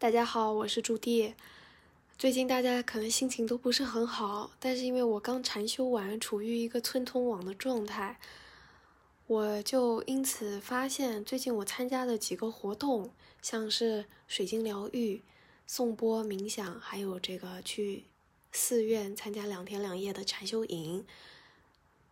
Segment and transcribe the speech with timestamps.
[0.00, 1.34] 大家好，我是朱棣。
[2.16, 8.18] 最近大家可能心情都不是很好，但是因为我刚禅修完，处于一个村通网的状态，
[9.26, 13.10] 我就因此发现，最近我参加的几个活动，
[13.42, 15.20] 像是水晶疗愈、
[15.66, 18.04] 颂钵冥想，还有这个去
[18.52, 21.04] 寺院参加两天两夜的禅修营，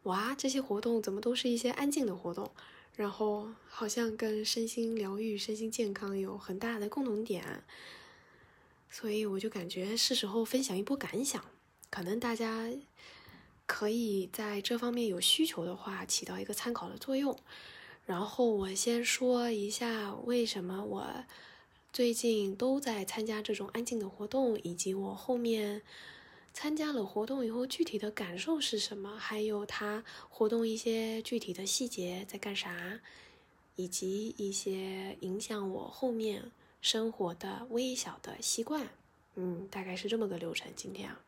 [0.02, 2.50] 哇，这些活动怎么都是一些安静的活动？
[2.98, 7.62] 然后好像跟身心疗愈、身心健康有很大的共同点，
[8.90, 11.44] 所以我就感觉是时候分享一波感想，
[11.90, 12.68] 可能大家
[13.66, 17.39] 可以在这方面有需求的话，起到一个参考的作用。
[18.04, 21.25] 然后我先说一下为什么我
[21.92, 25.82] 最近都在参加这种安静的活动，以及我后面。
[26.61, 29.17] 参加了活动以后，具体的感受是什么？
[29.17, 32.98] 还有他活动一些具体的细节在干啥，
[33.77, 36.50] 以及一些影响我后面
[36.81, 38.89] 生活的微小的习惯。
[39.36, 40.69] 嗯，大概是这么个流程。
[40.75, 41.20] 今天啊，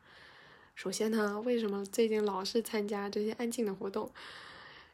[0.75, 4.11] 首先呢，为什么最近老是参加这些安静的活动？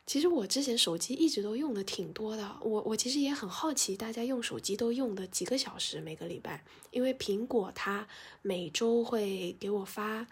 [0.08, 6.64] 其实我之前手机一直都用的挺多的，我我其实也很好奇，大家用手机都用的几个小时每个礼拜？
[6.92, 8.08] 因为苹果它
[8.42, 10.26] 每周会给我发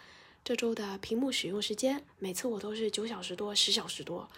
[0.45, 4.29] 这周的屏幕使用时间，每次我都是九小时多、十小时多，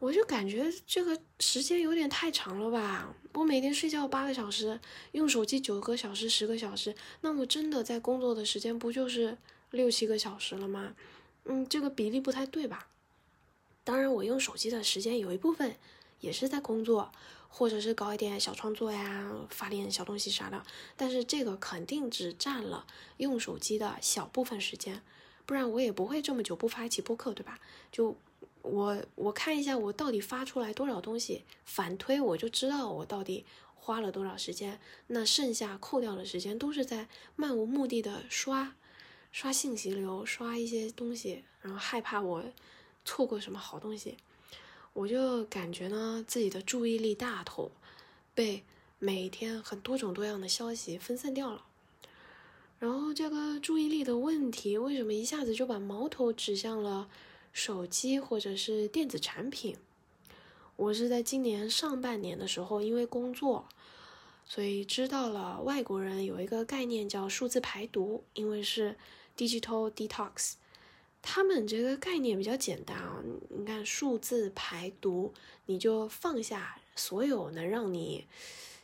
[0.00, 3.14] 我就感觉这个时间有点太长了吧？
[3.34, 4.80] 我每天睡觉八个小时，
[5.12, 9.38] 用手机九个小时、十个小时，那我真的在工作的时间不就是
[9.70, 10.96] 六七个小时了吗？
[11.44, 12.88] 嗯，这个比例不太对吧？
[13.84, 15.76] 当然，我用手机的时间有一部分
[16.20, 17.10] 也是在工作，
[17.48, 20.64] 或者是搞一点小创作呀，发点小东西啥的。
[20.96, 25.02] 但是这个肯定只占了用手机的小部分时间，
[25.44, 27.58] 不然我也不会这么久不发一期播客，对吧？
[27.90, 28.16] 就
[28.62, 33.44] 我我看一下我到底发出来多少东西，反推我就知道我到底
[33.74, 34.78] 花了多少时间。
[35.08, 38.76] 那剩下扣掉的时间都是在漫无目的的刷
[39.32, 42.44] 刷信息流，刷一些东西，然后害怕我。
[43.04, 44.16] 错过什么好东西，
[44.92, 47.72] 我就感觉呢，自己的注意力大头
[48.34, 48.64] 被
[48.98, 51.64] 每天很多种多样的消息分散掉了。
[52.78, 57.08] 然后这个注意力的问题，为什么一下子就把矛头指向了
[57.52, 59.76] 手机或者是电子产品？
[60.76, 63.68] 我是在今年上半年的时候，因为工作，
[64.44, 68.96] 所以知道了外国人有一个概念叫数字排毒，因为是
[69.36, 70.54] digital detox。
[71.22, 75.32] 他们这个概念比较简单啊，你看数字排毒，
[75.66, 78.26] 你就放下所有能让你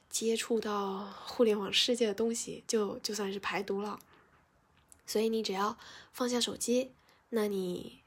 [0.09, 3.99] 接触到互联网世界的东西，就就算是排毒了。
[5.04, 5.76] 所以你只要
[6.12, 6.93] 放下手机，
[7.31, 7.99] 那你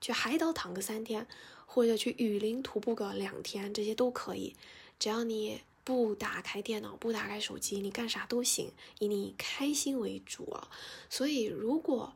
[0.00, 1.26] 去海岛躺个三天，
[1.66, 4.54] 或者去雨林徒步个两天，这些都可以。
[4.98, 10.68] 只要你不打开电脑，不打开手机，你干啥都行，以你开心为主啊。
[11.08, 12.12] 所以如果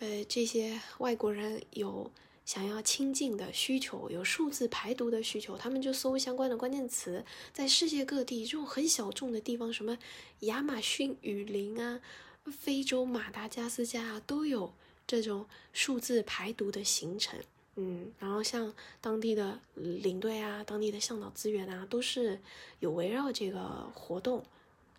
[0.00, 2.10] 呃，这些外国人有
[2.44, 9.98] 想要亲近的需求，有数字排毒的需求，他们就搜相关的关键词，在世界各地这种很小众的地方，什么
[10.40, 12.00] 亚马逊雨林啊、
[12.44, 14.72] 非洲马达加斯加啊，都有
[15.06, 17.38] 这种数字排毒的行程。
[17.74, 22.40] 嗯，然后像当地的领队啊、当地的向导资源啊，都是
[22.78, 24.44] 有围绕这个活动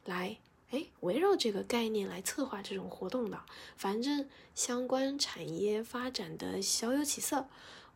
[0.06, 0.38] 来。
[0.72, 3.42] 哎，围绕这个概念来策划这种活动的，
[3.76, 7.48] 反正相关产业发展的小有起色，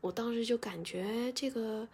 [0.02, 1.88] 我当时就感觉这个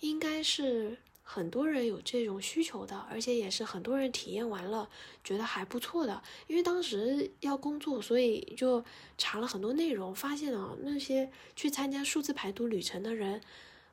[0.00, 4.88] 应该是很多人有这种需求的，而且也是很多人体验完了
[5.22, 6.22] 觉得还不错的。
[6.46, 8.82] 因为当时要工作，所以就
[9.18, 13.42] 查了很多内容，发现啊，那些去参加数字排毒旅程的人，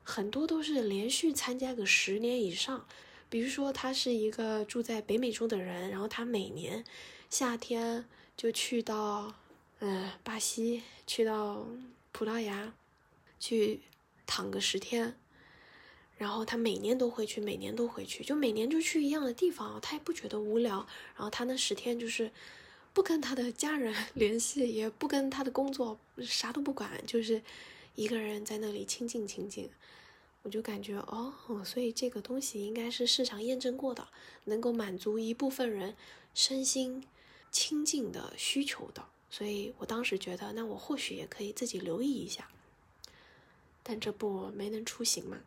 [0.02, 2.86] 很多都是连续参加个十年以上。
[3.30, 6.84] 比如说，他是一个住在北美洲的人，然后他每年
[7.30, 8.04] 夏天
[8.36, 9.32] 就去到，
[9.78, 11.64] 嗯，巴西，去到
[12.10, 12.74] 葡萄牙，
[13.38, 13.80] 去
[14.26, 15.16] 躺个十天，
[16.18, 20.86] 然后他每年都会去，每年都会去，就每年就去一样的地方，他也不觉得无聊。
[21.14, 22.32] 然后他那十天就是
[22.92, 27.40] 不跟他的家人 联系，也不跟他的工作，啥都不管，就是
[27.94, 29.70] 一个人在那里清静清静。
[30.42, 31.34] 我就感觉哦，
[31.64, 34.08] 所以这个东西应该是市场验证过的，
[34.44, 35.94] 能够满足一部分人
[36.34, 37.04] 身心
[37.50, 39.04] 清净的需求的。
[39.28, 42.48] 所以我当时觉得，那我或许也可以自己留意一下。
[43.82, 45.38] 但这不没能出行嘛，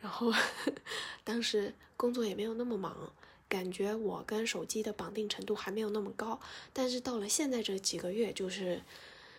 [0.00, 0.32] 然后
[1.24, 3.12] 当时工作也没有那么忙，
[3.48, 6.40] 感觉我跟手机的绑定程度还没有那么高。
[6.72, 8.82] 但是到了现在这几个月，就是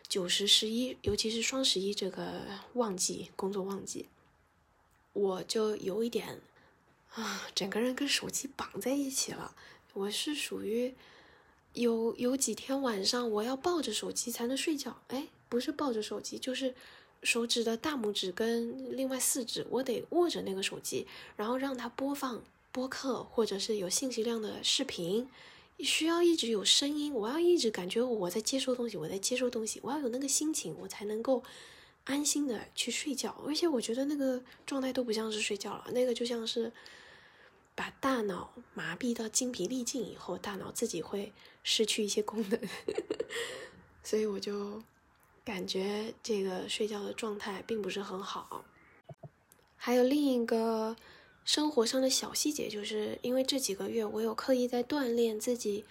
[0.07, 4.07] 九十十一，尤其是双十一这个旺季，工作旺季。
[5.13, 6.39] 我就有一点
[7.13, 9.55] 啊，整个人跟手机绑在一起了，
[9.93, 10.93] 我是属于
[11.73, 15.01] 有有几天晚上我要抱着手机才能睡觉。
[15.07, 16.75] 哎，不是抱着手机，就是
[17.23, 22.41] 手指的大拇指跟另外四指，我得握着那个手机，然后让它播放
[22.71, 25.27] 播客或者是有信息量的视频，
[25.79, 31.43] 需要一直有声音，我要一直感觉我在接收东西，我在接收东西，我要有那个心情，我才能够。
[32.09, 36.71] 安心的去睡觉，而且我觉得那个状态都不像是睡觉了，那个就像是
[37.75, 41.31] 把大脑麻痹到精疲力尽以后，大脑自己会
[41.63, 42.59] 失去一些功能，
[44.03, 44.81] 所以我就
[45.45, 48.65] 感觉这个睡觉的状态并不是很好。
[49.77, 50.95] 还有另一个
[51.45, 55.85] 生活上的小细节，就是因为这几个月我有刻意在锻炼自己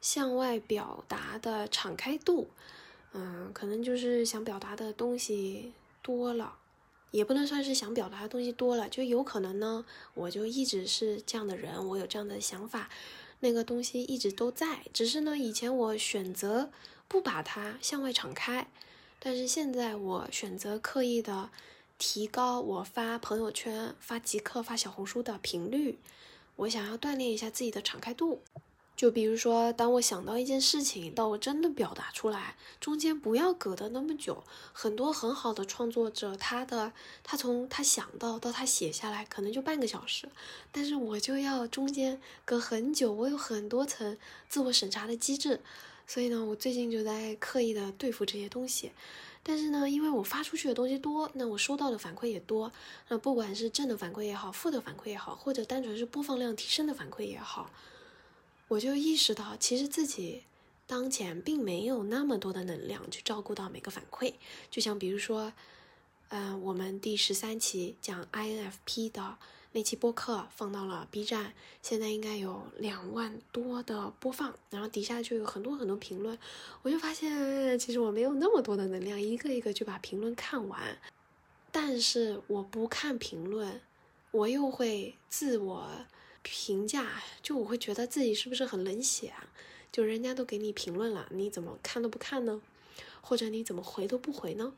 [0.00, 2.50] 向外表达的敞开度。
[3.12, 6.56] 嗯，可能就是想表达的东西多了，
[7.10, 9.84] 也不能算是想表达的东西多了，就有可能呢，
[10.14, 12.88] 我就一直是这样的人，我有这样的想法，
[13.40, 16.70] 那个东西一直都在，只是呢，以前我选择
[17.08, 18.68] 不把它向外敞开，
[19.18, 21.50] 但是现在我选择刻意的
[21.98, 25.98] 提高我发朋友圈、发极客、发小红书的频率，
[26.54, 28.40] 我想要锻炼一下自己的敞开度。
[29.00, 34.44] 就比如说，当我想到一件事情，到我真的表达出来，中间不要隔得那么久。
[34.74, 36.92] 很多很好的创作者，他的
[37.24, 40.28] 他从他想到到他写下来，可能就半个小时，
[40.70, 44.18] 但是我就要中间隔很久，我有很多层
[44.50, 45.62] 自我审查的机制，
[46.06, 48.92] 所以呢，我最近就在刻意的对付这些东西。
[49.42, 52.70] 但是呢，因为我发出去的东西多，那我收到的反馈也多，
[53.08, 57.70] 那不管是正的反馈也好，负的反馈也好，或者单纯是播放量提升的反馈也好。
[58.70, 60.44] 我就意识到，其实自己
[60.86, 64.34] 当前并没有那么多的能量去照顾到每个反馈。
[64.70, 65.52] 就像比如说，
[66.28, 69.38] 嗯，我们第十三期讲 INFP 的
[69.72, 71.52] 那期播客放到了 B 站，
[71.82, 76.38] 现在应该有两万多的播放，然后底下就有很多很多评论。
[76.82, 80.96] 我就发现，其实我没有那么多的能量，一个一个就把评论看完。
[81.72, 83.80] 但是我不看评论，
[84.30, 85.90] 我又会自我。
[86.42, 89.48] 评价就我会觉得自己是不是很冷血啊？
[89.92, 92.60] 就人家都给你评论了，你怎么看都不看呢？
[93.20, 94.72] 或者你怎么回都不回呢？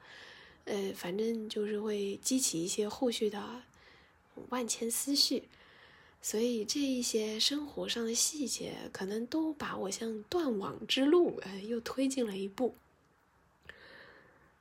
[0.65, 3.63] 呃，反正就是会激起一些后续的
[4.49, 5.49] 万千思绪，
[6.21, 12.75] 所以这一些生活上的细节，可能都把我向断网之路，呃，又推进了一步。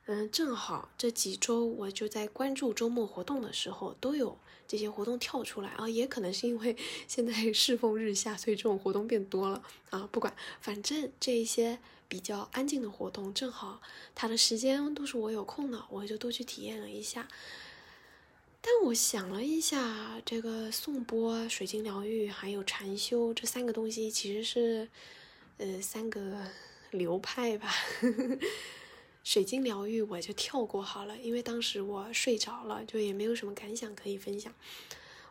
[0.06, 4.36] 嗯，正好这几周我就在关注周末活动的时候，都有
[4.72, 6.74] 这些活动跳出来啊，也可能是因为
[7.06, 10.08] 现在 世风日下，所以这种活动变多了啊。
[10.10, 11.78] 不管，反正这一些
[12.08, 13.82] 比较安静的活动，正好
[14.14, 17.28] 它的时间都是我有空的，我就都去体验了一下。
[18.62, 24.88] 但我想了一下，这个颂钵、水晶疗愈还有禅修这三个东西，其实是
[25.58, 26.46] 呃三个
[26.92, 27.70] 流派吧。
[29.24, 34.52] 水晶疗愈我就跳过好了，因为当时我睡着了，就也没有什么感想可以分享。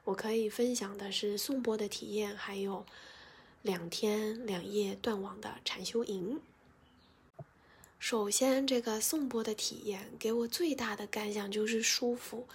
[0.05, 2.85] 我可以分享的是颂钵的体验，还有
[3.61, 6.39] 两天两夜断网的禅修营。
[7.99, 12.47] 首先，这个颂钵的体验给我最大的感想就是舒服。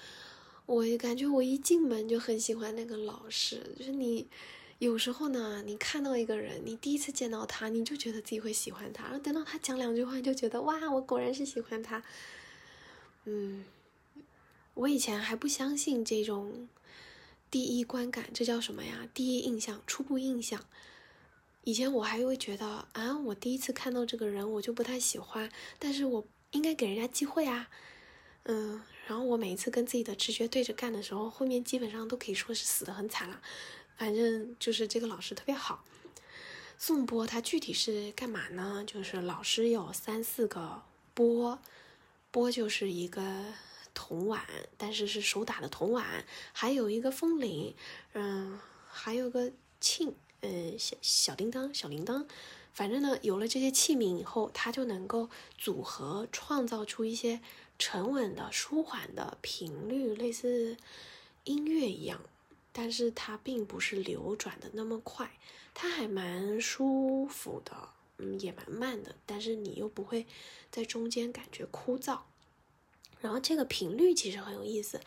[0.65, 4.27] 我感觉我一进门就很喜欢那个老师，就是你。
[4.79, 12.03] 有时候呢，你看到一个人，你第一次见到他，你就觉得自己会喜欢他，然后等到他讲两句话，就觉得哇，我果然是喜欢他。
[13.25, 13.65] 嗯，
[14.75, 16.69] 我以前还不相信这种
[17.51, 19.09] 第一观感，这叫什么呀？
[19.15, 20.63] 第一印象、初步印象。
[21.65, 27.71] 以前我还会觉得啊，我第一次看到这个人，我就不太喜欢，但是我应该给人家机会啊。
[28.45, 33.41] 嗯，然后我每一次跟自己的直觉对着干的时候，后面基本上都可以说是死的很惨了。
[33.97, 35.85] 反正就是这个老师特别好。
[36.79, 38.85] 颂钵它具体是干嘛呢？
[38.87, 40.83] 就是老师有三四个
[41.15, 41.59] 钵，
[42.31, 43.23] 钵就是一个
[43.95, 44.45] 铜碗，
[44.77, 47.75] 但是是手打的铜碗，还有一个风铃，
[48.13, 49.51] 嗯，还有个
[49.81, 50.13] 磬，
[50.43, 52.27] 嗯，小小叮当、小铃铛。
[52.75, 57.41] 反正呢，有了这些器皿以后，它就能够组合创造出一些
[57.79, 60.77] 沉稳的、舒缓的频率，类似
[61.45, 62.21] 音乐一样。
[62.79, 65.39] 但是它并不是流转的那么快，
[65.73, 67.75] 它还蛮舒服的，
[68.19, 69.15] 嗯，也蛮慢的。
[69.25, 70.27] 但是你又不会
[70.71, 72.19] 在中间感觉枯燥。
[73.23, 75.01] 然后这个频率其实很有意思，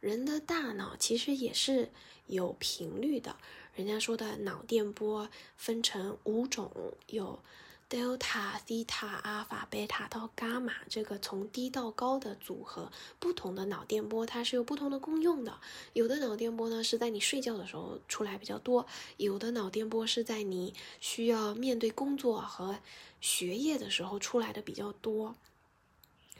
[0.00, 1.90] 人的大脑其实也是
[2.26, 3.36] 有频率的。
[3.74, 7.42] 人家说的脑电波分成五种，有
[7.90, 15.60] delta、theta、阿尔法、贝塔到伽马这个从低到高的组合，不同的脑电波它是有不同的功用的。
[15.92, 18.86] 有的脑电波呢是在你睡觉的时候出来比较多，
[19.18, 22.78] 有的脑电波是在你需要面对工作和
[23.20, 25.36] 学业的时候出来的比较多。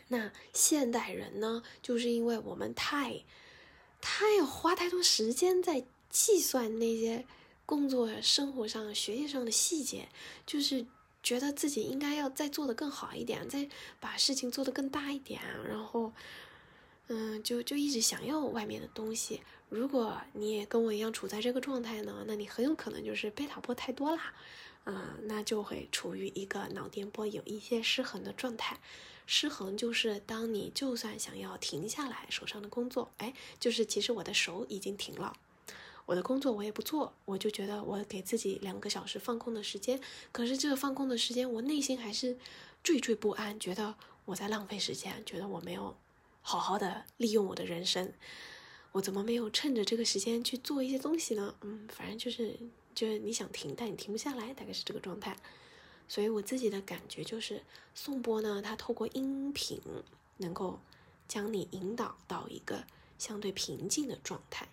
[0.08, 3.24] 那现代人呢，就是因为我们太
[4.00, 7.24] 太花太多时间在计算那些
[7.64, 10.08] 工作、生活上、学业上的细节，
[10.46, 10.86] 就是。
[11.24, 13.66] 觉得自己应该要再做的更好一点，再
[13.98, 16.12] 把事情做得更大一点，然后，
[17.08, 19.40] 嗯，就就一直想要外面的东西。
[19.70, 24.34] 如果你也跟我一样处在这个状态呢，那你很有可能就是贝塔波太多啦，
[24.84, 28.78] 嗯，那就会处于一个脑电波有一些失衡的状态。
[29.26, 35.34] 失衡就是当你就算想要停下来手上的工作，哎，就是其实我的手已经停了。
[36.06, 40.00] 我的工作我也不做，我就觉得我给自己两个小时放空的时间。
[40.32, 42.36] 可是这个放空的时间，我内心还是
[42.82, 43.94] 惴惴不安，觉得
[44.26, 45.96] 我在浪费时间，觉得我没有
[46.42, 48.12] 好好的利用我的人生。
[48.92, 51.54] 我怎么没有趁着这个时间去做一些东西呢？
[51.62, 52.56] 嗯，反正就是
[52.94, 55.36] 就是你想停，但你停不下来，大概是这个状态。
[56.06, 57.62] 所以我自己的感觉就是，
[57.94, 59.80] 颂钵呢，它透过音频
[60.36, 60.78] 能够
[61.26, 62.84] 将你引导到一个
[63.18, 64.68] 相对平静的状态。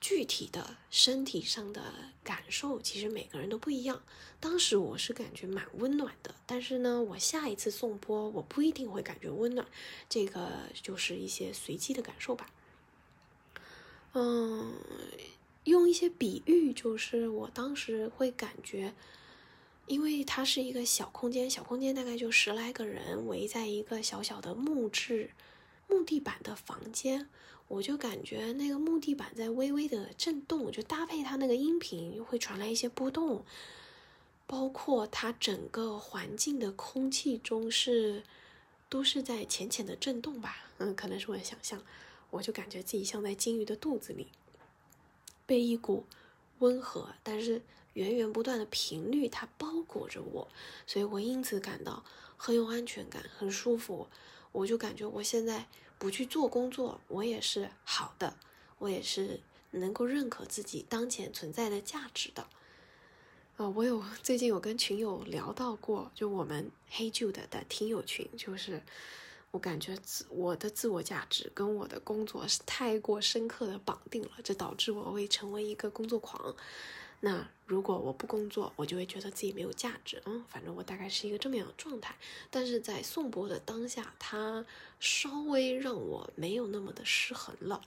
[0.00, 1.82] 具体的身体上的
[2.22, 4.02] 感受，其实每个人都不一样。
[4.38, 9.66] 当时我是感觉蛮温暖的，但是呢，我下一次送波，我不一定会感觉温暖。
[10.08, 10.50] 这个
[10.82, 12.50] 就是一些随机的感受吧。
[14.12, 14.74] 嗯，
[15.64, 18.94] 用一些比喻，就是我当时会感觉，
[19.86, 25.30] 因为它是一个小空间，小空间大概就十来个人围在一个小小的木质
[25.88, 27.28] 木地板的房间。
[27.68, 33.44] 我就感觉那个木地板在微微的震动，就搭配它那个音频会传来一些波动，
[34.46, 38.22] 包括它整个环境的空气中是
[38.88, 41.82] 都是在浅浅的震动吧，嗯，可能是我的想象，
[42.30, 44.28] 我就感觉自己像在金鱼的肚子里，
[45.44, 46.04] 被一股
[46.60, 47.60] 温和但是
[47.96, 50.48] 源源不断的频率它包裹着我，
[50.86, 52.04] 所以我因此感到
[52.36, 54.08] 很有安全感，很舒服，
[54.52, 55.66] 我就感觉我现在。
[55.98, 58.36] 不去做工作，我也是好的，
[58.76, 62.46] 我也是能够认可自己当前存在的价值的。
[63.56, 68.82] 啊，我有最近有跟群友聊到过，就我们黑 Jude 的听友群，就是
[69.52, 76.54] 我感觉自我的自我价值跟我的工作是太过深刻的绑定了，这导致我会成为一个工作狂。
[77.20, 80.22] 那如果我不工作，我就会觉得自己没有价值。
[80.26, 82.14] 嗯，反正我大概是一个这么样的状态。
[82.50, 84.64] 但是在宋博的当下，他
[85.00, 87.82] 稍微让我没有那么的失衡了。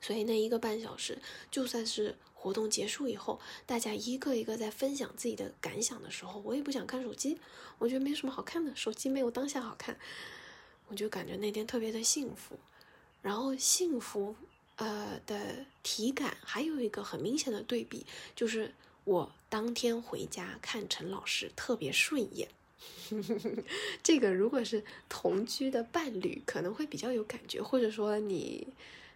[0.00, 1.18] 所以那一个半小时，
[1.50, 7.38] 就算是活动结束以后，大家一个一个在分享自己的感想的时候，我也不想看手机。
[7.78, 9.98] 我觉得没什么好看的，手机没有当下好看。
[10.88, 12.58] 我就感觉那天特别的幸福，
[13.22, 14.36] 然后幸福。
[14.76, 18.04] 呃的体感还有一个很明显的对比，
[18.34, 18.72] 就是
[19.04, 22.48] 我当天回家看陈老师特别顺眼。
[24.02, 28.66] 这个如果是同居的伴侣，可能会比较有感觉，或者说你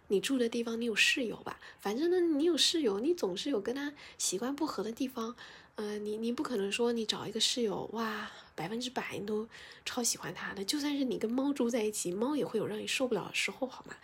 [0.07, 5.35] 你住的地方你有室友吧，反正呢你有室友，你总是有跟他习惯不合的地方。
[5.75, 9.47] 呃，你你不可能说你找一个室友哇，百分之百你都
[9.85, 13.95] 超喜欢他的，就算是你跟猫住在一起，猫也会有让你受不了的时候，好吗？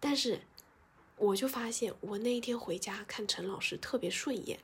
[0.00, 0.40] 但是。
[1.20, 4.58] 我就发现，我那一天回家看陈老师特别顺眼，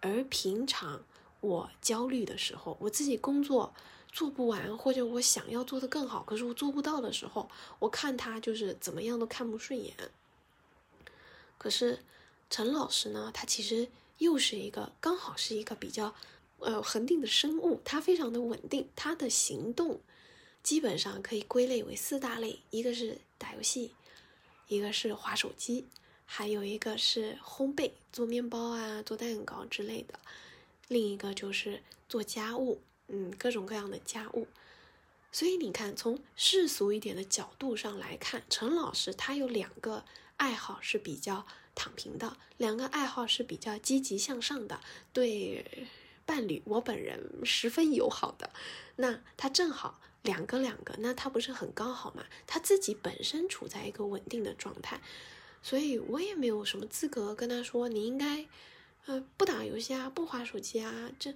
[0.00, 1.04] 而平常
[1.40, 3.74] 我焦虑的时候，我自己工作
[4.10, 9.94] 做不完，或者我想要做的更好，可是我做不到的时候，我看他就是怎么样都看不顺眼。
[11.58, 11.98] 可是
[12.48, 16.14] 陈老师呢，他其实又是一个刚好是一个比较
[16.60, 20.00] 呃恒定的生物，他非常的稳定，他的行动
[20.62, 23.92] 基本上可以归类为四大类，一个是打游戏。
[24.68, 25.86] 一个是划手机，
[26.24, 30.20] 还有一个是烘焙，做面包啊，做蛋糕之类的。
[30.88, 34.46] 另一个就是做家务，嗯，各种各样的家务。
[35.32, 40.04] 所以你看，从世俗一点的角度上来看，陈老师他有两个
[40.36, 44.80] 爱好是比较躺平的，两个爱好是比较积极向上的，
[45.12, 45.88] 对
[46.26, 48.50] 伴侣我本人十分友好的。
[48.96, 50.00] 那他正好。
[50.22, 52.24] 两个两个，那他不是很刚好吗？
[52.46, 55.00] 他自己本身处在一个稳定的状态，
[55.62, 58.46] 所以我也没有什么资格跟他说你应该，
[59.06, 61.10] 呃，不打游戏啊，不划手机啊。
[61.18, 61.32] 这，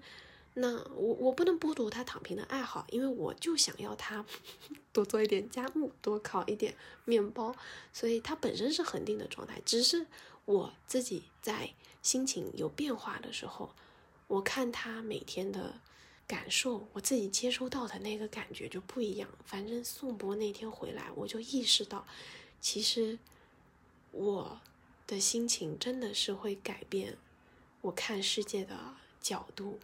[0.55, 4.25] 那我我不能剥夺他躺平的爱好，因为我就想要他
[4.93, 6.75] 多做一点家务，多烤一点
[7.05, 7.55] 面包，
[7.93, 9.63] 所以他本身是恒定的状态。
[9.65, 10.07] 只是
[10.45, 11.73] 我自己在
[12.03, 13.75] 心情有变化的时候，
[14.27, 15.81] 我看他每天的。
[16.33, 19.29] 感受，我自己接收到的那个感觉就不一样。
[19.45, 22.07] 反正宋博那天回来，我就意识到，
[22.59, 23.19] 其实
[24.13, 24.59] 我
[25.07, 27.19] 的心情真的是会改变
[27.83, 29.79] 我看世界的角度。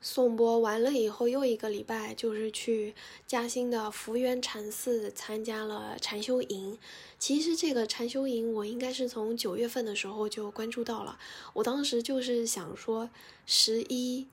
[0.00, 2.94] 宋博完了以后，又一个礼拜就是去
[3.26, 6.78] 嘉兴的福源禅寺参加了禅修营。
[7.18, 11.18] 其实这个禅修营我应该是从九月份的时候就关注到了。
[11.54, 13.10] 我当时就是想说，
[13.44, 14.28] 十一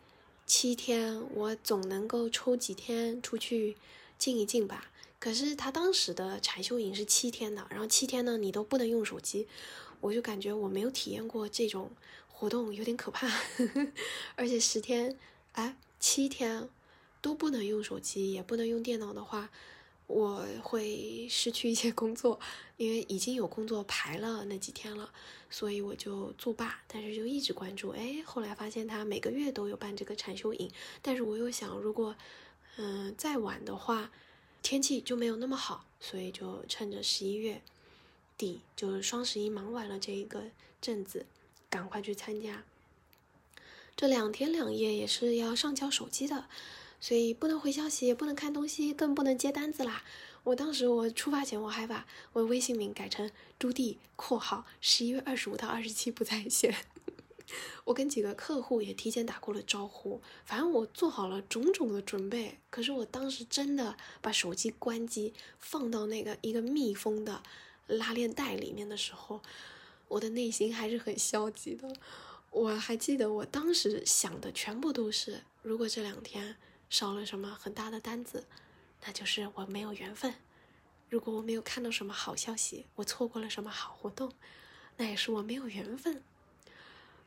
[0.46, 3.76] 七天我总能够抽几天出去
[4.18, 4.92] 静一静吧。
[5.20, 9.48] 可是他当时的禅修营是七天的，然后七天呢你都不能用手机，
[10.02, 11.92] 我就感觉我没有体验过这种
[12.28, 13.28] 活动，有点可怕。
[14.36, 15.18] 而且十天。
[15.54, 16.68] 哎，七天
[17.22, 19.50] 都不能用手机，也不能用电脑的话，
[20.08, 22.40] 我会失去一些工作，
[22.78, 25.12] 因为已经有工作排了那几天了，
[25.50, 26.80] 所以我就作罢。
[26.88, 30.72] 但是就一直关注，哎，后来发现他每个月都有办这个禅修营，
[31.02, 32.16] 但是我又想，如果
[32.78, 34.12] 嗯再晚的话，
[34.62, 37.62] 天气就没有那么好，所以就趁着十一月
[38.38, 40.44] 底，就是双十一忙完了这一个
[40.82, 41.26] 阵子，
[41.70, 42.64] 赶快去参加。
[43.96, 46.48] 这两天两夜也是要上交手机的，
[47.06, 50.04] 所以不能回消息，也不能看东西，更不能接单子啦。
[50.44, 56.76] 我当时我出发前我还把我微信名改成朱棣（括号十一月二十五到二十七不在线）。
[57.86, 62.58] 我跟几个客户也提前打过了招呼，反正我做好了种种的准备。
[62.72, 67.44] 可是我当时真的把手机关机，放到那个一个密封的
[67.86, 69.44] 拉链袋里面的时候，
[70.08, 71.96] 我的内心还是很消极的。
[72.50, 76.56] 我还记得我当时想的全部都是，如果这两天
[76.90, 78.46] 少了什么很大的单子，
[79.06, 80.34] 那就是我没有缘分；
[81.10, 84.32] 如果我没有看到什么好消息，我错过了什么好活动，
[84.98, 86.24] 那也是我没有缘分。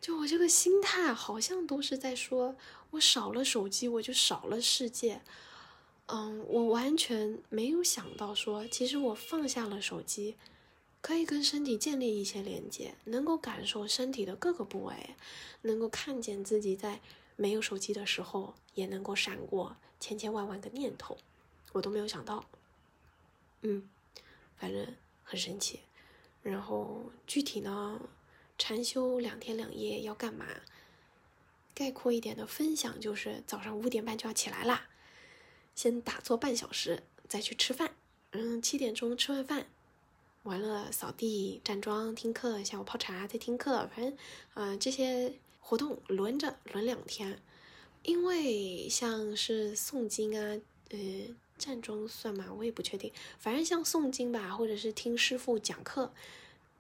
[0.00, 2.56] 就我这个心态，好像都是在说，
[2.90, 5.22] 我少了手机，我就少了世界。
[6.06, 10.36] 嗯，我完全没有想到说，其实我放下了手机。
[11.00, 15.14] 可以跟身体建立一些连接，能够感受身体的各个部位，
[15.62, 17.00] 能够看见自己在
[17.40, 21.16] 没有手机的时候也能够闪过千千万万个念头，
[21.70, 22.44] 我都没有想到。
[23.62, 23.88] 嗯，
[24.56, 25.80] 反正很神奇。
[26.42, 28.00] 然后具体呢，
[28.58, 30.46] 禅修两天两夜要干嘛？
[31.74, 34.88] 概括一点的分享就是：早上五点半就要起来啦，
[35.76, 37.94] 先打坐半小时，再去吃饭。
[38.32, 39.68] 嗯，七点钟吃完饭。
[40.42, 44.16] 完了，扫地、站桩、听课，下午泡茶再听课，反正，
[44.54, 45.34] 呃，这些
[45.68, 47.42] 活动轮着轮两天。
[48.02, 50.98] 因为像是诵经啊，呃，
[51.58, 52.46] 站桩算吗？
[52.56, 53.12] 我也不确定。
[53.38, 56.10] 反正像诵经吧，或者是听师傅讲课，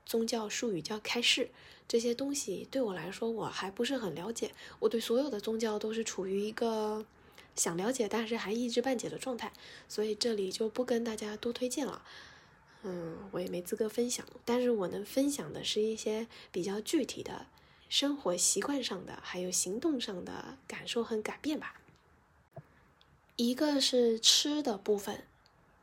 [0.06, 1.50] 宗教术语叫开示，
[1.86, 4.52] 这些东西对我来说我还不是很了解。
[4.78, 7.04] 我对所有的宗教都是处于一个
[7.54, 9.52] 想了解，但是还一知半解的状态，
[9.86, 12.02] 所以这里就不跟大家多推荐了。
[12.84, 17.48] 嗯，我也没资格分享，但是我能分享的是一些比较具体的
[17.88, 21.80] 生活习惯上的，还有行动上的感受和改变吧。
[23.36, 25.24] 一个是吃的部分，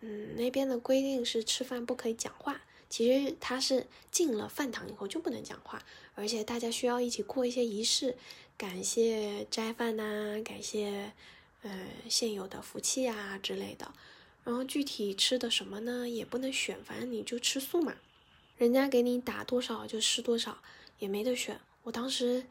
[0.02, 5.84] 嗯，那边的规定是吃饭不可以讲话，其实它是进了饭堂以后就不能讲话，
[6.16, 8.18] 而且大家需要一起过一些仪式，
[8.58, 11.14] 感谢斋饭呐，感谢
[11.62, 13.94] 呃现有的福气啊之类的。
[14.44, 16.08] 然后具体吃的什么呢？
[16.08, 17.96] 也不能选，反正你就吃素嘛。
[18.58, 20.60] 人家给你打多少就吃多少，
[21.00, 21.60] 也没得选。
[21.86, 22.46] 我当时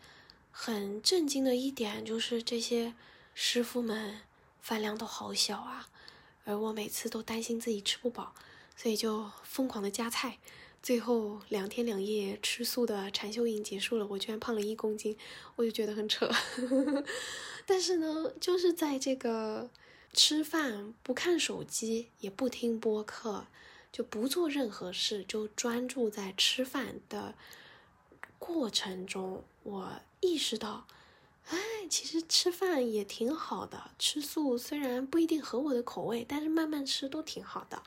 [0.51, 2.95] 很震惊的一点就是这些
[3.35, 4.21] 师傅们
[4.61, 5.89] 饭量都好小啊，
[6.45, 8.35] 而我每次都担心自己吃不饱，
[8.75, 10.39] 所以就疯狂的加菜。
[10.83, 15.17] 最后两天两夜吃素的禅修营结束了，我居然胖了一公斤，
[15.57, 16.31] 我就觉得很扯。
[17.67, 19.71] 但是呢，就是在这个。
[20.17, 23.49] 吃饭不看手机，也不听播客，
[23.91, 27.35] 就不做任何事，就专注在吃饭的
[28.39, 29.45] 过程中。
[29.63, 30.87] 我意识到，
[31.49, 33.91] 哎，其实吃饭也挺好的。
[33.99, 37.83] 吃素虽然不一定合我的口味，但是慢慢吃都挺好的。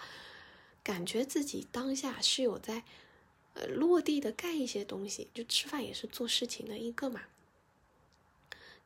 [0.84, 2.84] 感觉自己当下是有在，
[3.54, 5.30] 呃，落地的干一些东西。
[5.34, 7.22] 就吃饭也是做事情的一个嘛。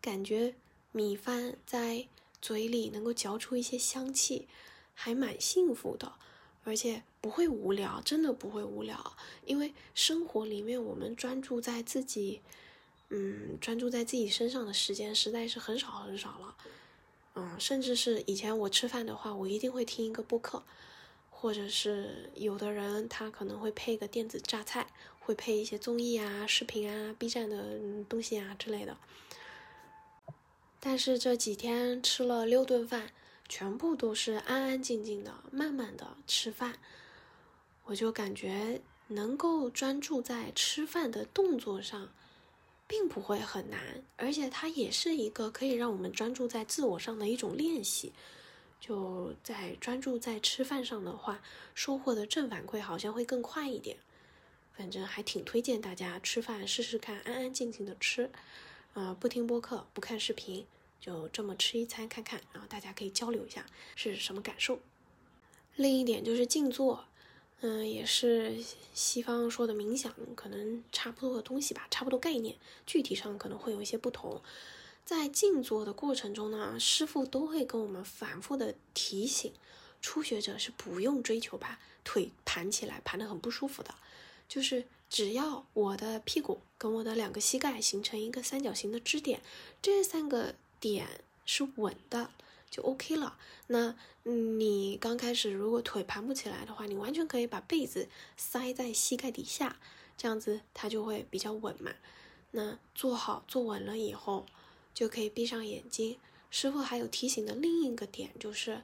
[0.02, 0.56] 感觉
[0.92, 2.08] 米饭在。
[2.44, 4.48] 嘴里能够嚼出一些香气，
[4.96, 6.14] 还蛮幸福的，
[6.64, 9.16] 而且不会无聊，真的不会无聊。
[9.46, 12.42] 因为生活里面我们专注在自己，
[13.10, 16.56] 嗯，专注在自己身上的时间实在是很少很少了。
[17.36, 20.64] 嗯，甚至是以前我吃饭的话，我一定会听一个播客，
[21.30, 24.88] 或者是有的人他可能会配个电子榨菜，
[25.20, 27.80] 会配一些综艺啊、视频啊、B 站的
[28.10, 28.98] 东西啊之类的。
[30.80, 33.12] 但是这几天吃了六顿饭，
[33.48, 36.80] 全部都是安安静静的、慢慢的吃饭，
[37.86, 42.10] 我就感觉能够专注在吃饭的动作上，
[42.88, 48.14] 并不会很难，而且它也是一个可以让我们专注在自我上的一种练习。
[48.80, 51.42] 就在专注在吃饭上的话，
[51.76, 53.98] 收获的正反馈好像会更快一点。
[54.74, 58.32] 反正还挺推荐大家吃饭试试看，安安静静的吃。
[58.94, 60.66] 呃，不听播客，不看视频，
[61.00, 63.66] 就这么吃一餐看看，然后大家可以交流一下
[63.96, 64.80] 是什么感受。
[65.76, 67.06] 另一点就是静坐，
[67.62, 68.58] 嗯，也是
[68.94, 72.56] 西方说的冥想，可能差不多的东西吧，差不多概念，
[72.88, 74.42] 具体上可能会有一些不同。
[75.06, 79.54] 在静坐的过程中呢，师傅都会跟我们反复的提醒，
[80.02, 83.94] 初学者是不用追求把腿盘起来，盘得很不舒服的。
[84.48, 89.42] 就是只要我的屁股跟我的两个膝盖形成一个三角形的支点，
[89.82, 91.08] 这三个点
[91.46, 92.32] 是稳的，
[92.72, 93.38] 就 OK 了。
[93.68, 99.78] 那你刚开始如果腿盘不起来的话，你完全可以把被子塞在膝盖底下，
[100.18, 101.92] 这样子它就会比较稳嘛。
[102.50, 104.48] 那坐好坐稳了以后，
[104.94, 106.18] 就可以闭上眼睛。
[106.50, 108.82] 师傅还有提醒的另一个点就是，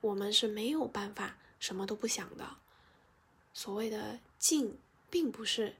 [0.00, 2.56] 我们是没有办法什么都不想的。
[3.52, 4.78] 所谓的静。
[5.08, 5.76] 并不是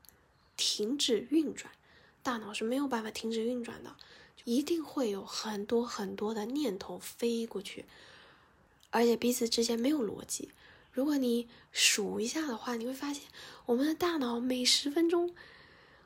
[0.57, 1.71] 停止运转，
[2.23, 3.97] 大脑是没有办法停止运转的，
[4.47, 7.85] 一定会有很多很多的念头飞过去，
[8.91, 10.51] 而且彼此之间没有逻辑。
[10.93, 13.25] 如果你数一下的话，你会发现
[13.67, 15.35] 我们的大脑每十分钟，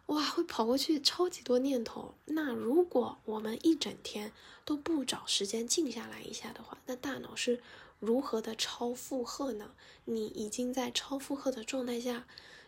[0.07, 2.15] 哇，会跑过去超级多念头。
[2.25, 4.33] 那如果我们一整天
[4.65, 7.63] 都不找时间静下来一下的话，那大脑是
[7.99, 9.73] 如何的超负荷呢？
[10.07, 12.27] 你已经在超负荷的状态下。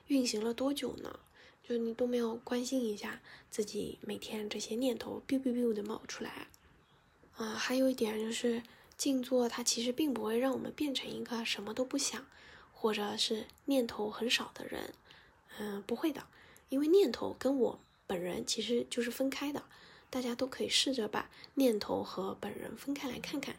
[0.08, 1.20] 运行了多久呢？
[1.72, 6.48] 就你都没有关心一下自己每天这些念头 biu biu biu 的冒出来，
[7.38, 8.62] 啊，还有一点就是
[8.98, 12.26] 静坐，它其实并不会让我们变成一个什么都不想，
[12.74, 14.92] 或者是念头很少的人，
[15.58, 16.26] 嗯，不会的，
[16.68, 19.64] 因为念头跟我本人其实就是分开的，
[20.10, 23.56] 大家都可以试着把念头和本人分开来看看，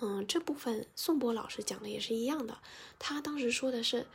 [0.00, 2.56] 嗯，这部分宋波老师讲的也是一样的，
[2.98, 4.06] 他当时说的是。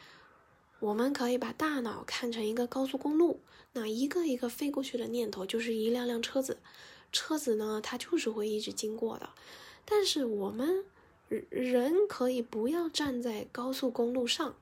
[0.79, 3.39] 我们可以把大脑看成一个高速公路，
[3.73, 6.59] 那一个一个飞过去的念头就是一辆辆车子，
[7.11, 9.29] 车子呢，它就是会一直经过的。
[9.85, 10.83] 但是我们
[11.49, 14.55] 人可以不要站在高速公路上，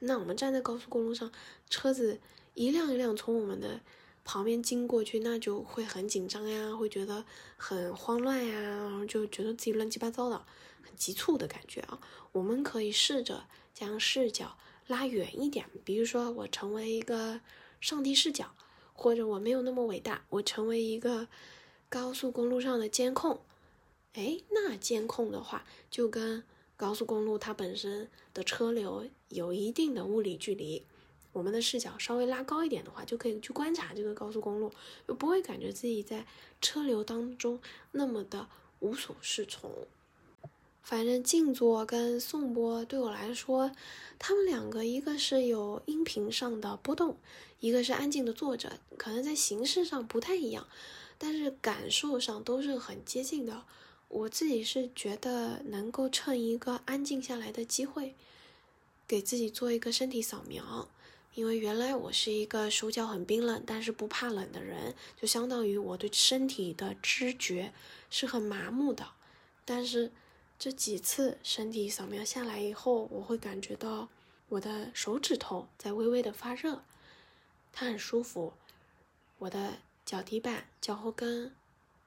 [0.00, 1.32] 那我们站在高速公路上，
[1.68, 2.20] 车子
[2.54, 3.80] 一辆一辆从我们的
[4.24, 7.24] 旁边经过去，那就会很紧张呀，会觉得
[7.56, 10.44] 很慌乱呀，然后就觉得自己乱七八糟的，
[10.82, 11.98] 很急促的感觉啊。
[12.32, 14.56] 我们可以试着将视角。
[14.86, 17.40] 拉远一点，比如说我成为一个
[17.80, 18.54] 上帝视角，
[18.92, 21.28] 或者我没有那么伟大，我成为一个
[21.88, 23.40] 高速公路上的监控。
[24.14, 26.44] 哎，那监控的话，就跟
[26.76, 30.84] 高速公路它本身的车流有一定的物理距离，
[31.32, 34.70] 我们的视角稍微拉高一点的话，就可以去观察这个高速公路，
[35.08, 36.26] 就不会感觉自己在
[36.60, 37.58] 车流当中
[37.92, 38.48] 那么的
[38.80, 39.70] 无所适从。
[40.82, 43.70] 反正静坐跟颂钵对我来说，
[44.18, 47.16] 他们两个一个是有音频上的波动，
[47.60, 50.66] 一个是安静的坐着，可能在形式上不太一样，
[51.16, 53.64] 但是感受上都是很接近的。
[54.08, 58.14] 我自己是觉得能够趁一个安静下来的机会，
[59.06, 60.88] 给自己做一个身体扫描，
[61.34, 67.72] 因为原来我是一个手脚很冰冷，但是不怕冷的人，就相当于我对身体的知觉
[68.10, 69.06] 是很麻木的，
[69.64, 70.10] 但是。
[70.62, 74.08] 这几次身体扫描下来以后，我会感觉到
[74.48, 76.84] 我的手指头在微微的发热，
[77.72, 78.52] 它很舒服。
[79.38, 81.52] 我的脚底板、脚后跟、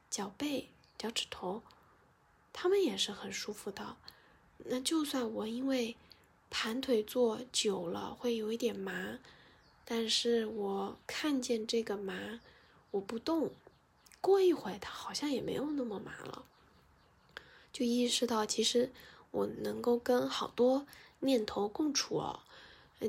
[0.09, 1.63] 脚背、脚趾头，
[2.53, 3.97] 它们也是很舒服的。
[4.59, 5.97] 那就算我因为
[6.49, 9.19] 盘腿坐久了会有一点麻，
[9.83, 12.39] 但是我看见这个麻，
[12.91, 13.51] 我不动，
[14.21, 16.45] 过一会它好像也没有那么麻了。
[17.75, 18.89] 就意识到，其实
[19.31, 20.87] 我能够跟好多
[21.19, 22.39] 念头共处哦，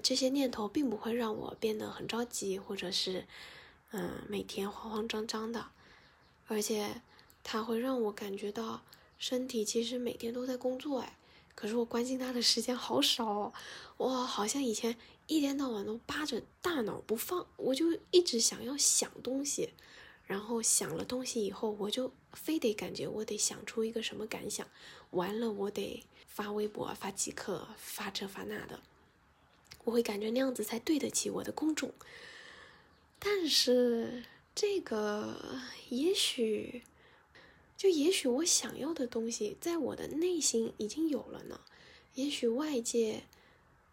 [0.03, 3.25] 这些念头并不会让我变得很着急，或者是，
[3.93, 5.67] 嗯，每天慌慌张张的，
[6.49, 7.01] 而且
[7.45, 8.83] 它会让我感觉到
[9.21, 11.17] 身体其实每天都在工作哎，
[11.55, 13.53] 可是我关心它的时间好少哦，
[13.99, 14.97] 我好像以前
[15.29, 19.71] 一天到晚都扒着大脑不放，我就一直想要想东西。
[20.27, 24.67] 然后想了东西以后，我就非得感觉我得想出一个什么感想，
[25.11, 28.81] 完了我得发微博、发即刻、发这发那的，
[29.85, 31.93] 我会感觉那样子才对得起我的公众。
[33.19, 36.83] 但是这个也许
[37.77, 41.61] 就也许我想要的东西在我的内心已经有了呢，
[42.15, 43.23] 也许外界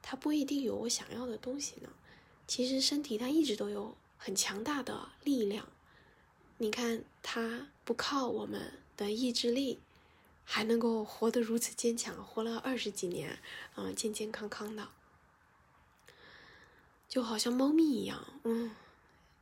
[0.01, 1.89] 它不一定有我想要的东西呢。
[2.47, 5.69] 其实身体它一直都有很强大的力量，
[6.57, 9.79] 你看它不靠我们的意志力，
[10.45, 13.39] 还能够活得如此坚强，活了二十几年，
[13.75, 14.87] 嗯，健健康康的，
[17.09, 18.71] 就好像猫咪一样，嗯，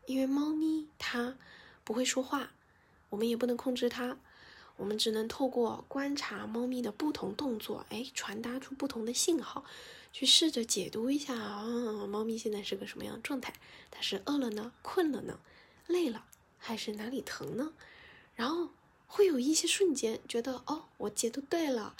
[0.05, 1.37] 因为猫咪它
[1.83, 2.51] 不会说话，
[3.09, 4.17] 我们也不能控制它，
[4.77, 9.63] 我们只能透过观察猫咪的不同动作，哎，传达出不同的信号。
[10.13, 13.53] 去试着解读一下啊，猫咪现在是个什么样的状态？
[13.89, 15.39] 它是饿了呢，困了呢，
[15.87, 16.25] 累了，
[16.61, 17.73] 还是哪里疼呢？
[18.35, 18.69] 然后
[19.07, 21.97] 会有一些瞬间觉得，哦，我解读对了，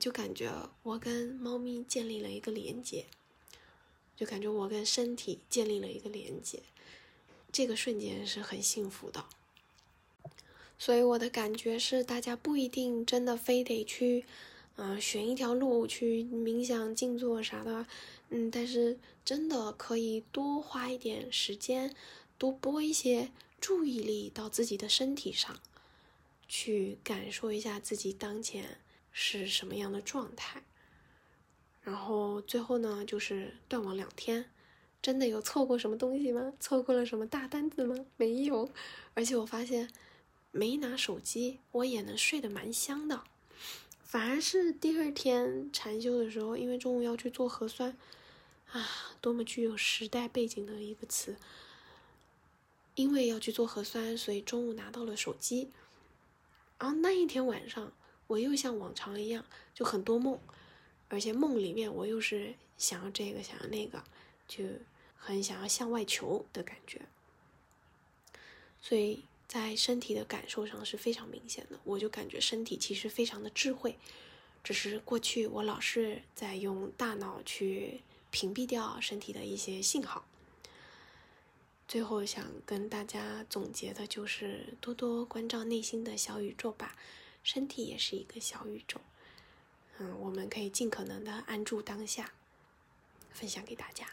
[0.00, 0.50] 就感觉
[0.82, 3.04] 我跟猫咪建立了一个连接，
[4.16, 6.62] 就感觉我跟身体建立了一个连接，
[7.52, 9.26] 这个瞬间是很幸福的。
[10.78, 14.24] 所以我的感觉是，大家不一定真的非得去。
[14.80, 17.84] 嗯，选一条路去冥想、静坐啥的，
[18.28, 21.92] 嗯，但是真的可以多花一点时间，
[22.38, 25.60] 多播一些注意力到自己的身体上，
[26.48, 28.78] 去感受一下自己当前
[29.12, 30.62] 是什么样的状态。
[31.82, 34.50] 然后最后呢，就是断网两天，
[35.00, 36.52] 真的有错过什么东西吗？
[36.60, 38.06] 错过了什么大单子吗？
[38.16, 38.70] 没有，
[39.14, 39.90] 而且我发现
[40.50, 43.24] 没拿手机，我也能睡得蛮香的。
[44.02, 47.96] 反而是第二天禅修的时候，因为中午要去做核酸，
[48.70, 48.88] 啊，
[49.20, 51.36] 多么具有时代背景的一个词！
[53.02, 55.70] 因为要去做核酸，所以中午拿到了手机。
[56.78, 57.92] 然后那一天晚上，
[58.26, 60.38] 我又像往常一样，就很多梦，
[61.08, 64.02] 而且梦里面我又是想要这个，想要那个，
[64.46, 64.64] 就
[65.16, 67.02] 很想要向外求的感觉，
[68.80, 69.24] 所以。
[69.48, 73.96] 在身体的感受上是非常明显的，我就感觉身体其实非常的智慧，
[74.62, 80.26] 只是过去我老是在用大脑去屏蔽掉身体的一些信号。
[81.88, 86.94] 最后想跟大家总结的就是多多关照内心的小宇宙吧，
[87.42, 89.00] 身体也是一个小宇宙，
[89.96, 92.30] 嗯，我们可以尽可能的安住当下，
[93.30, 94.06] 分享给大家。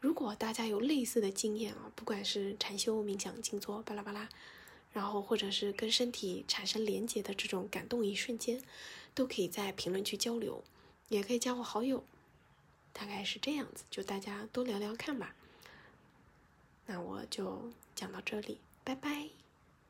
[0.00, 4.28] 如果大家有类似的经验啊，不管是禅修、冥想、静坐，巴拉巴拉，
[4.92, 8.62] 然后或者是跟身体产生连接的这种感动一瞬间，
[9.14, 10.62] 都可以在评论区交流，
[11.08, 12.04] 也可以加我好友，
[12.92, 15.34] 大概是这样子，就大家多聊聊看吧。
[16.86, 19.45] 那我就讲到这里，拜拜。